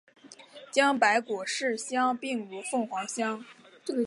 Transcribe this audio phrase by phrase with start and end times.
[0.71, 3.45] 将白果市乡并入凤凰乡。